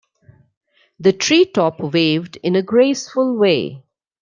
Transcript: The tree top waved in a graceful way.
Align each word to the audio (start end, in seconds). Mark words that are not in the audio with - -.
The 0.99 1.13
tree 1.13 1.45
top 1.45 1.79
waved 1.79 2.37
in 2.37 2.55
a 2.55 2.63
graceful 2.63 3.37
way. 3.37 3.83